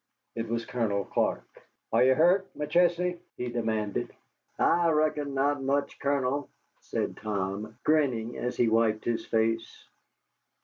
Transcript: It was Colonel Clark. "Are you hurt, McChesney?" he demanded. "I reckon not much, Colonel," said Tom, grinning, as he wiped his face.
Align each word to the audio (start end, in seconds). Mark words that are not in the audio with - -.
It 0.33 0.47
was 0.49 0.65
Colonel 0.65 1.05
Clark. 1.05 1.47
"Are 1.93 2.03
you 2.03 2.15
hurt, 2.15 2.51
McChesney?" 2.57 3.19
he 3.37 3.49
demanded. 3.49 4.09
"I 4.57 4.89
reckon 4.89 5.35
not 5.35 5.61
much, 5.61 5.99
Colonel," 5.99 6.49
said 6.79 7.17
Tom, 7.17 7.77
grinning, 7.83 8.35
as 8.35 8.57
he 8.57 8.67
wiped 8.67 9.05
his 9.05 9.27
face. 9.27 9.87